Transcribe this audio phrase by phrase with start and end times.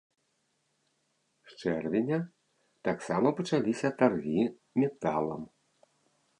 [1.49, 2.19] З чэрвеня
[2.89, 4.43] таксама пачаліся таргі
[4.83, 5.49] металам.